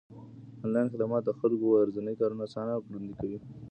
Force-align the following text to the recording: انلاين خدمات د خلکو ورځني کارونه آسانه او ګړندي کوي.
انلاين 0.63 0.87
خدمات 0.93 1.23
د 1.25 1.31
خلکو 1.39 1.65
ورځني 1.69 2.13
کارونه 2.19 2.43
آسانه 2.47 2.71
او 2.75 2.81
ګړندي 2.89 3.13
کوي. 3.21 3.37